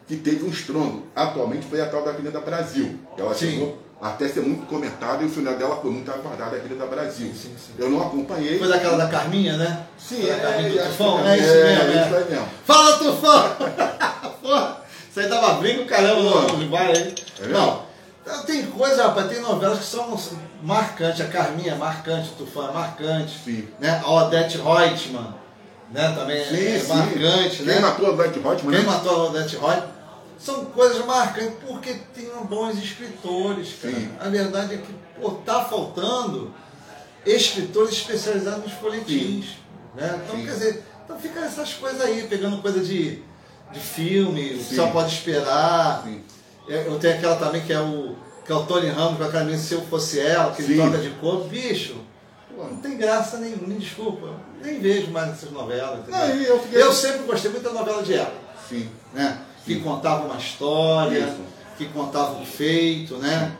que 0.09 0.17
teve 0.17 0.45
um 0.45 0.49
estrondo, 0.51 1.05
atualmente 1.15 1.67
foi 1.67 1.81
a 1.81 1.87
tal 1.89 2.03
da 2.05 2.11
Avenida 2.11 2.41
Brasil. 2.41 2.99
Ela 3.17 3.35
Sim. 3.35 3.51
chegou 3.53 3.79
até 4.01 4.29
ser 4.29 4.41
muito 4.41 4.67
comentada 4.67 5.23
e 5.23 5.27
o 5.27 5.29
final 5.31 5.55
dela 5.55 5.77
foi 5.81 5.91
muito 5.91 6.11
aguardado, 6.11 6.55
a 6.55 6.59
Avenida 6.59 6.85
Brasil. 6.87 7.29
Sim, 7.29 7.55
sim. 7.57 7.73
Eu 7.79 7.91
não 7.91 8.03
acompanhei. 8.07 8.59
Foi 8.59 8.69
daquela 8.69 8.97
da 8.99 9.07
Carminha, 9.09 9.57
né? 9.57 9.87
Sim, 9.99 10.27
da 10.27 10.35
é, 10.35 10.39
Carminha 10.39 10.71
do 10.71 10.81
acho 10.81 10.89
Tufão? 10.91 11.23
que 11.23 11.29
É 11.29 11.37
isso 11.39 11.49
é, 11.49 11.65
mesmo, 11.65 11.83
é 11.93 11.97
é. 11.97 12.07
isso 12.07 12.17
aí 12.17 12.25
mesmo. 12.31 12.49
Fala, 12.65 12.99
Tufão! 12.99 13.57
Porra, 14.43 14.77
isso 15.11 15.21
aí 15.21 15.29
dava 15.29 15.55
briga 15.55 15.85
caramba 15.87 16.31
Porra. 16.31 16.53
no 16.53 16.69
bar 16.69 16.83
aí. 16.83 17.15
É 17.41 17.47
Não, 17.49 17.87
tem 18.45 18.67
coisa, 18.67 19.05
rapaz, 19.07 19.29
tem 19.29 19.41
novelas 19.41 19.79
que 19.79 19.85
são 19.87 20.19
marcantes. 20.63 21.21
A 21.23 21.29
Carminha 21.29 21.73
é 21.73 21.77
marcante, 21.77 22.31
o 22.31 22.45
Tufão 22.45 22.69
é 22.69 22.73
marcante. 22.73 23.41
Sim. 23.45 23.69
Né? 23.81 24.01
A 24.05 24.11
Odete 24.11 24.59
Reutemann, 24.59 25.35
né? 25.91 26.13
Também 26.15 26.37
é, 26.37 26.77
é 26.77 26.83
marcante, 26.87 27.57
Quem 27.57 27.67
né? 27.67 27.81
matou 27.81 28.11
a 28.11 28.13
Black 28.13 28.39
Hotman, 28.39 28.77
Quem 28.77 28.85
né? 28.85 28.93
matou 28.93 29.13
a 29.13 29.25
Odete 29.31 29.57
Reutemann? 29.57 29.96
São 30.39 30.67
coisas 30.67 31.05
marcantes 31.07 31.55
porque 31.67 31.95
tem 32.15 32.29
bons 32.45 32.77
escritores, 32.79 33.75
cara. 33.81 33.95
Sim. 33.95 34.11
A 34.21 34.29
verdade 34.29 34.75
é 34.75 34.79
que 34.79 34.95
pô, 35.21 35.31
tá 35.31 35.65
faltando 35.65 36.53
escritores 37.25 37.93
especializados 37.93 38.65
nos 38.65 38.73
folhetins. 38.75 39.47
Né? 39.95 40.21
Então, 40.25 40.37
Sim. 40.37 40.45
quer 40.45 40.53
dizer, 40.53 40.85
então 41.05 41.19
fica 41.19 41.41
essas 41.41 41.73
coisas 41.75 42.01
aí, 42.03 42.27
pegando 42.29 42.61
coisa 42.61 42.81
de, 42.81 43.23
de 43.73 43.81
filme, 43.81 44.59
Sim. 44.63 44.77
só 44.77 44.89
pode 44.89 45.13
esperar. 45.15 46.03
Sim. 46.05 46.23
É, 46.69 46.87
Eu 46.87 46.99
tenho 46.99 47.15
aquela 47.17 47.37
também 47.37 47.63
que 47.63 47.73
é 47.73 47.81
o, 47.81 48.15
que 48.45 48.53
é 48.53 48.55
o 48.55 48.65
Tony 48.67 48.89
Ramos 48.89 49.17
com 49.19 49.25
a 49.25 49.31
camisa 49.33 49.63
Se 49.63 49.75
Eu 49.75 49.83
Fosse 49.87 50.21
Ela, 50.21 50.53
que 50.53 50.63
ele 50.63 50.75
Sim. 50.77 50.85
toca 50.85 50.99
de 50.99 51.11
cor. 51.11 51.45
Bicho, 51.49 51.97
Pô, 52.55 52.65
não 52.65 52.77
tem 52.79 52.97
graça 52.97 53.37
nenhuma, 53.39 53.67
me 53.69 53.75
desculpa. 53.75 54.31
Nem 54.63 54.81
vejo 54.81 55.11
mais 55.11 55.33
essas 55.33 55.51
novelas. 55.51 56.07
Não, 56.09 56.19
eu 56.27 56.59
fiquei- 56.61 56.83
eu 56.83 56.93
sempre 56.93 57.19
gostei 57.27 57.51
muito 57.51 57.65
da 57.65 57.73
novela 57.73 58.03
de 58.03 58.15
época, 58.15 58.37
Sim. 58.69 58.89
né? 59.13 59.39
Que 59.67 59.81
contava 59.81 60.25
uma 60.27 60.37
história, 60.37 61.19
Isso. 61.19 61.41
que 61.77 61.87
contava 61.87 62.37
um 62.39 62.47
feito, 62.47 63.17
né? 63.19 63.53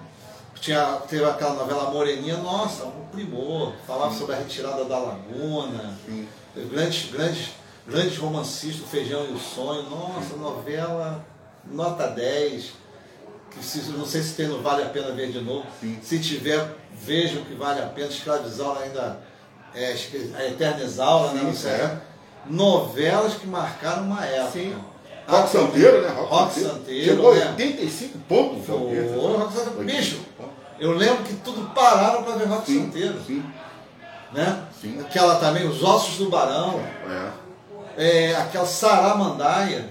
Tinha, 0.61 0.85
teve 1.09 1.25
aquela 1.25 1.55
novela 1.55 1.91
Moreninha, 1.91 2.39
nossa, 2.39 2.85
um 2.85 3.05
primor. 3.13 3.73
Falava 3.87 4.15
sobre 4.15 4.35
a 4.37 4.39
retirada 4.39 4.85
da 4.85 4.99
laguna, 4.99 5.95
Sim. 6.07 6.27
grandes, 6.71 7.11
grandes, 7.11 7.49
grandes 7.87 8.17
romancistas, 8.17 8.83
o 8.83 8.87
Feijão 8.89 9.27
e 9.27 9.33
o 9.33 9.39
Sonho. 9.39 9.83
Nossa, 9.91 10.37
novela 10.37 11.25
nota 11.71 12.07
10. 12.09 12.73
Que 13.51 13.65
se, 13.65 13.79
não 13.91 14.05
sei 14.07 14.23
se 14.23 14.35
tem 14.35 14.49
no 14.49 14.63
Vale 14.63 14.83
a 14.83 14.87
Pena 14.87 15.11
Ver 15.13 15.31
de 15.31 15.41
novo. 15.41 15.67
Sim. 15.81 15.99
Se 16.03 16.19
tiver, 16.21 16.77
vejam 16.93 17.43
que 17.45 17.55
vale 17.55 17.81
a 17.83 17.87
pena. 17.87 18.09
Escravizaura 18.09 18.81
ainda 18.81 19.21
é 19.75 19.95
a 20.37 20.47
Eterna 20.47 20.85
Isaura, 20.85 21.33
né? 21.33 21.41
Sim, 21.41 21.47
Não 21.47 21.55
sei. 21.55 21.71
é. 21.73 22.01
Novelas 22.49 23.35
que 23.35 23.47
marcaram 23.47 24.05
uma 24.05 24.25
época. 24.25 24.53
Sim. 24.53 24.77
Rock 25.27 25.51
Santeiro, 25.51 26.03
né? 26.03 26.09
Rock 26.17 26.61
Santeiro, 26.61 27.05
Chegou 27.05 27.35
né? 27.35 27.47
85 27.51 28.19
pontos. 28.29 28.65
Foi, 28.67 28.77
Rock 28.77 29.53
Santeiro. 29.53 29.79
85 29.81 29.85
Bicho, 29.85 30.21
eu 30.79 30.93
lembro 30.93 31.25
que 31.25 31.35
tudo 31.35 31.69
pararam 31.75 32.23
para 32.23 32.37
ver 32.37 32.47
Rock 32.47 32.67
Sim, 32.71 32.85
Santeiro. 32.85 33.15
sim, 33.27 33.45
Né? 34.33 34.63
Sim. 34.81 35.01
Aquela 35.01 35.37
também, 35.37 35.67
Os 35.67 35.83
Ossos 35.83 36.19
do 36.19 36.29
Barão. 36.29 36.81
é. 37.09 37.47
É, 37.99 38.37
aquela 38.37 38.67
Saramandaia, 38.67 39.89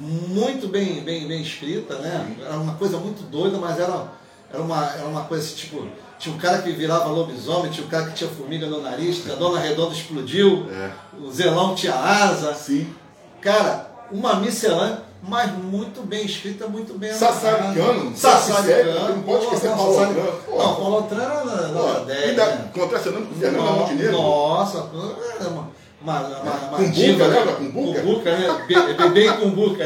muito 0.00 0.68
bem, 0.68 1.00
bem, 1.00 1.26
bem 1.26 1.40
escrita, 1.42 1.94
né? 1.98 2.36
Era 2.44 2.56
uma 2.58 2.74
coisa 2.74 2.98
muito 2.98 3.22
doida, 3.22 3.56
mas 3.56 3.78
era, 3.80 4.04
era, 4.52 4.62
uma, 4.62 4.84
era 4.94 5.06
uma 5.06 5.24
coisa 5.24 5.54
tipo, 5.56 5.86
tinha 6.18 6.34
um 6.34 6.38
cara 6.38 6.60
que 6.60 6.70
virava 6.72 7.06
lobisomem, 7.08 7.70
tinha 7.70 7.86
um 7.86 7.88
cara 7.88 8.06
que 8.06 8.14
tinha 8.16 8.28
formiga 8.30 8.66
no 8.66 8.82
nariz, 8.82 9.28
a 9.30 9.34
dona 9.34 9.58
redonda 9.60 9.94
explodiu, 9.94 10.68
É. 10.70 10.90
o 11.18 11.30
zelão 11.32 11.74
tinha 11.74 11.94
asa. 11.94 12.52
Sim. 12.54 12.92
Cara, 13.40 13.87
uma 14.10 14.34
miscelânea, 14.36 15.02
mas 15.22 15.50
muito 15.52 16.02
bem 16.06 16.24
escrita, 16.24 16.66
muito 16.68 16.96
bem 16.98 17.12
Sassaricano, 17.12 18.16
Sassaricano. 18.16 19.08
não 19.16 19.22
pode 19.22 19.44
esquecer 19.44 19.70
Paulo 19.70 20.14
pô. 20.46 20.56
Não, 20.58 20.74
Paulo 20.76 20.98
Otran 20.98 21.22
era 21.22 21.44
nota 21.68 22.00
Pô, 22.00 22.04
10, 22.06 22.28
ainda 22.30 22.46
né? 22.46 22.70
contracenando 22.72 23.26
com 23.26 23.34
o 23.34 23.38
Fernando 23.38 23.78
Montenegro. 23.78 24.12
Nossa, 24.12 24.78
era 25.40 25.48
uma, 25.50 25.68
uma, 26.00 26.20
uma, 26.20 26.40
uma 26.40 26.76
Cumbuca, 26.76 26.90
diva, 26.92 27.26
lembra? 27.26 27.52
Cumbuca? 27.54 28.00
Cumbuca, 28.00 28.36
né? 28.38 28.64
Be- 28.68 28.94
Bebê 28.94 29.26
e 29.26 29.32
cumbuca. 29.36 29.84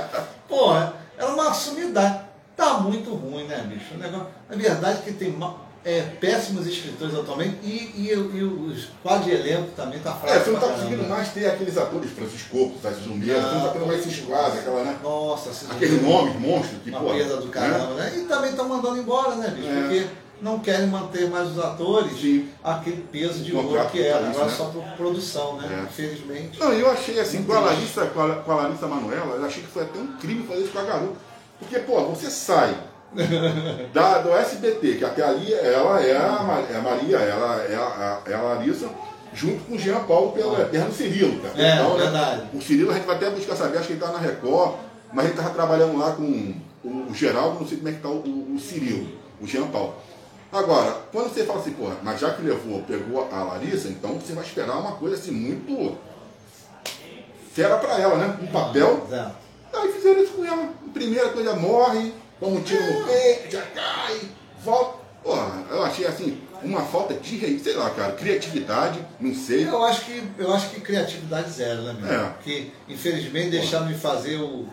Porra, 0.48 0.94
era 1.18 1.30
uma 1.32 1.52
sumidade. 1.54 2.20
Tá 2.56 2.74
muito 2.74 3.12
ruim, 3.14 3.44
né, 3.44 3.64
bicho? 3.66 3.94
O 3.94 3.98
negócio, 3.98 4.28
a 4.50 4.54
verdade 4.54 4.98
é 5.00 5.02
que 5.02 5.12
tem 5.14 5.30
ma- 5.32 5.54
é, 5.84 6.00
péssimos 6.18 6.66
escritores 6.66 7.14
atualmente 7.14 7.58
e, 7.62 7.92
e, 7.94 8.08
e 8.10 8.42
os 8.42 8.88
quadros 9.02 9.26
de 9.26 9.32
elenco 9.32 9.70
também 9.76 9.98
tá 9.98 10.12
fraco. 10.12 10.34
É, 10.34 10.40
você 10.40 10.50
não 10.50 10.60
tá 10.60 10.68
conseguindo 10.68 10.96
caramba. 11.02 11.14
mais 11.16 11.28
ter 11.32 11.46
aqueles 11.46 11.76
atores, 11.76 12.10
Francisco 12.10 12.72
Sérgio 12.80 13.04
Jumeira, 13.04 13.42
você 13.42 13.54
não 13.54 13.62
tá 13.62 13.68
tendo 13.68 13.86
mais 13.86 14.00
esses 14.00 14.24
quadros, 14.24 14.58
aquela, 14.60 14.84
né? 14.84 14.98
Nossa, 15.02 15.50
Aquele 15.70 16.00
nome, 16.00 16.34
monstro, 16.38 16.78
que, 16.78 16.90
uma 16.90 17.00
pô. 17.00 17.10
perda 17.10 17.36
do 17.36 17.48
caramba, 17.48 17.94
né? 17.94 18.14
E 18.16 18.20
também 18.22 18.50
estão 18.50 18.68
mandando 18.68 18.98
embora, 18.98 19.34
né, 19.36 19.48
bicho? 19.48 19.68
É. 19.68 19.80
Porque 19.80 20.06
não 20.40 20.58
querem 20.58 20.86
manter 20.86 21.28
mais 21.28 21.50
os 21.50 21.58
atores 21.58 22.18
Sim. 22.18 22.48
aquele 22.62 23.02
peso 23.02 23.44
de 23.44 23.54
ouro 23.54 23.68
que 23.90 24.02
era. 24.02 24.18
vitalício, 24.18 24.40
Agora 24.42 24.50
né? 24.50 24.56
só 24.56 24.64
por 24.66 24.84
produção, 24.96 25.56
né? 25.58 25.80
É. 25.80 25.82
Infelizmente. 25.82 26.58
Não, 26.60 26.72
eu 26.72 26.90
achei 26.90 27.20
assim, 27.20 27.42
com 27.44 27.52
a. 27.52 27.60
Larissa, 27.60 28.06
com 28.06 28.22
a, 28.22 28.36
com 28.36 28.52
a 28.52 28.54
Larissa 28.54 28.86
Manoela, 28.86 29.36
eu 29.36 29.44
achei 29.44 29.62
que 29.62 29.68
foi 29.68 29.82
até 29.82 29.98
um 29.98 30.16
crime 30.16 30.46
fazer 30.46 30.62
isso 30.62 30.72
com 30.72 30.78
a 30.78 30.84
garota. 30.84 31.16
Porque, 31.58 31.78
pô, 31.78 32.04
você 32.06 32.30
sai 32.30 32.74
da, 33.92 34.18
do 34.18 34.34
SBT, 34.34 34.96
que 34.96 35.04
até 35.04 35.22
ali 35.22 35.52
ela 35.52 36.00
é 36.02 36.16
a, 36.16 36.64
é 36.70 36.76
a 36.76 36.80
Maria, 36.80 37.18
ela 37.18 37.62
é 37.62 37.74
a, 37.74 38.20
é 38.26 38.34
a 38.34 38.42
Larissa, 38.42 38.88
junto 39.32 39.64
com 39.64 39.74
o 39.74 39.78
Jean 39.78 40.00
Paulo 40.04 40.32
pelo 40.32 40.60
Eterno 40.60 40.92
Cirilo. 40.92 41.40
Tá? 41.40 41.48
É, 41.56 41.76
né, 41.76 41.94
verdade. 41.96 42.42
o 42.52 42.60
Cirilo 42.60 42.90
a 42.90 42.94
gente 42.94 43.06
vai 43.06 43.16
até 43.16 43.30
buscar 43.30 43.56
saber, 43.56 43.78
acho 43.78 43.86
que 43.86 43.92
ele 43.94 44.00
tá 44.00 44.12
na 44.12 44.18
Record, 44.18 44.76
mas 45.12 45.26
ele 45.26 45.34
tava 45.34 45.50
trabalhando 45.50 45.98
lá 45.98 46.12
com 46.12 46.54
o, 46.84 47.14
Geraldo, 47.14 47.60
não 47.60 47.66
sei 47.66 47.78
como 47.78 47.88
é 47.88 47.92
que 47.92 48.00
tá 48.00 48.08
o, 48.08 48.54
o, 48.54 48.58
Cirilo, 48.58 49.06
o 49.40 49.46
Jean 49.46 49.66
Paulo. 49.68 49.94
Agora, 50.52 50.96
quando 51.10 51.32
você 51.32 51.44
fala 51.44 51.60
assim, 51.60 51.72
porra, 51.72 51.96
mas 52.02 52.20
já 52.20 52.30
que 52.32 52.42
levou, 52.42 52.82
pegou 52.82 53.28
a 53.32 53.42
Larissa, 53.42 53.88
então 53.88 54.14
você 54.14 54.32
vai 54.34 54.44
esperar 54.44 54.78
uma 54.78 54.92
coisa 54.92 55.16
assim 55.16 55.32
muito 55.32 55.96
fera 57.52 57.76
pra 57.78 57.98
ela, 57.98 58.16
né? 58.16 58.38
Um 58.42 58.46
papel. 58.48 59.06
É. 59.10 59.26
Aí 59.72 59.92
fizeram 59.92 60.22
isso 60.22 60.32
com 60.32 60.44
ela. 60.44 60.68
Primeira 60.92 61.28
coisa, 61.30 61.54
morre, 61.54 62.12
toma 62.40 62.56
um 62.56 62.62
tiro 62.62 62.82
no 62.82 63.04
peito, 63.06 63.52
já 63.52 63.62
cai, 63.62 64.20
volta. 64.62 65.04
Porra, 65.22 65.64
eu 65.70 65.82
achei 65.82 66.06
assim, 66.06 66.38
uma 66.62 66.82
falta 66.82 67.14
de, 67.14 67.58
sei 67.58 67.74
lá, 67.74 67.88
cara, 67.90 68.12
criatividade, 68.12 69.00
não 69.18 69.34
sei. 69.34 69.66
Eu 69.66 69.82
acho 69.82 70.04
que, 70.04 70.22
eu 70.38 70.52
acho 70.52 70.68
que 70.68 70.80
criatividade 70.82 71.50
zero, 71.50 71.80
né, 71.82 71.96
meu? 71.98 72.12
É. 72.12 72.24
Porque, 72.30 72.70
infelizmente, 72.88 73.48
deixaram 73.50 73.86
de 73.86 73.94
fazer 73.94 74.36
o, 74.36 74.66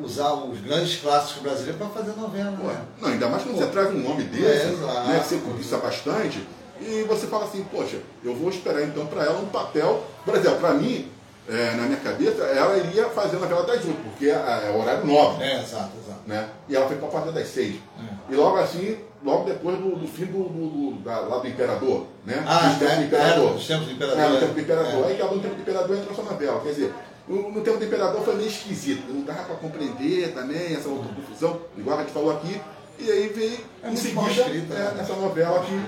usar 0.00 0.34
os 0.34 0.60
grandes 0.60 1.00
clássicos 1.00 1.42
brasileiros 1.42 1.76
para 1.78 1.88
fazer 1.88 2.12
novela, 2.12 2.50
né? 2.52 2.80
não, 3.00 3.08
ainda 3.08 3.28
mais 3.28 3.42
quando 3.42 3.56
Pô. 3.56 3.60
você 3.62 3.70
traz 3.70 3.88
um 3.90 3.98
nome 3.98 4.22
É, 4.22 4.26
desse, 4.26 4.66
exato. 4.68 5.08
né, 5.08 5.20
você 5.26 5.36
cobiça 5.38 5.78
bastante, 5.78 6.46
e 6.80 7.02
você 7.02 7.26
fala 7.26 7.44
assim, 7.44 7.64
poxa, 7.64 7.96
eu 8.24 8.34
vou 8.36 8.50
esperar 8.50 8.82
então 8.82 9.06
para 9.06 9.24
ela 9.24 9.40
um 9.40 9.46
papel, 9.46 10.04
por 10.24 10.36
exemplo, 10.36 10.58
para 10.60 10.74
mim, 10.74 11.08
é, 11.52 11.74
na 11.76 11.82
minha 11.84 11.98
cabeça, 12.00 12.42
ela 12.42 12.76
iria 12.78 13.08
fazer 13.10 13.36
a 13.36 13.40
novela 13.40 13.62
das 13.64 13.84
oito, 13.84 14.00
porque 14.04 14.26
é, 14.26 14.32
é 14.32 14.76
horário 14.76 15.04
nobre, 15.06 15.44
É, 15.44 15.60
exato, 15.60 15.90
exato. 16.04 16.20
né? 16.26 16.48
E 16.68 16.74
ela 16.76 16.86
foi 16.86 16.96
para 16.96 17.08
a 17.08 17.10
partir 17.10 17.32
das 17.32 17.48
seis. 17.48 17.76
É. 17.98 18.32
E 18.32 18.36
logo 18.36 18.56
assim, 18.58 18.98
logo 19.24 19.44
depois 19.44 19.76
do, 19.78 19.96
do 19.96 20.08
fim 20.08 20.24
do, 20.26 20.44
do, 20.44 20.68
do- 20.92 21.00
da, 21.02 21.20
lá 21.20 21.38
do 21.38 21.48
Imperador, 21.48 22.06
né? 22.24 22.42
Ah, 22.46 22.68
Dos 22.68 22.78
tempos 22.78 22.92
é, 22.92 22.96
do 22.96 23.04
Imperador. 23.04 23.44
era 23.44 23.52
dos 23.54 23.66
tempos 23.66 23.86
do 23.86 23.92
Imperador, 23.92 24.20
É, 24.24 24.28
no 24.28 24.36
é. 24.36 24.40
tempo 24.40 24.52
do 24.54 24.60
Imperador. 24.60 25.04
É. 25.04 25.06
Aí 25.08 25.14
acabou 25.16 25.36
no 25.36 25.42
tempo 25.42 25.54
do 25.54 25.60
Imperador 25.60 25.96
e 25.96 26.00
entrou 26.00 26.16
só 26.16 26.22
novela. 26.22 26.60
Quer 26.60 26.68
dizer, 26.70 26.94
no, 27.28 27.50
no 27.52 27.60
tempo 27.60 27.78
do 27.78 27.84
Imperador 27.84 28.22
foi 28.22 28.34
meio 28.36 28.48
esquisito. 28.48 29.12
Não 29.12 29.22
dava 29.22 29.42
para 29.44 29.54
compreender 29.56 30.32
também 30.34 30.74
essa 30.74 30.88
outra 30.88 31.12
confusão, 31.14 31.60
igual 31.76 31.98
a 31.98 32.02
gente 32.02 32.12
falou 32.12 32.32
aqui. 32.32 32.60
E 32.98 33.10
aí 33.10 33.28
veio 33.28 33.58
É 33.82 33.90
em 33.90 33.96
seguida 33.96 34.30
escrita, 34.30 34.74
é, 34.74 34.78
né? 34.78 34.96
essa 35.00 35.14
novela 35.14 35.60
que 35.64 35.82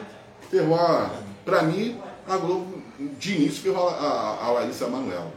ferrou 0.51 0.75
a. 0.77 1.11
Pra 1.45 1.63
mim, 1.63 2.01
a 2.29 2.37
Globo 2.39 2.83
de 3.19 3.35
início 3.35 3.63
ferrou 3.63 3.89
a, 3.89 3.93
a, 3.93 4.47
a 4.47 4.51
Larissa 4.53 4.87
Manoela. 4.89 5.31